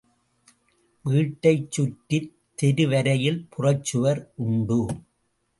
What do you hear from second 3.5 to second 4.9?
புறச்சுவர் உண்டு.